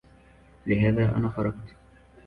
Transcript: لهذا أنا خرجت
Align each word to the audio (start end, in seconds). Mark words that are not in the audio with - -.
لهذا 0.65 1.15
أنا 1.17 1.29
خرجت 1.29 1.75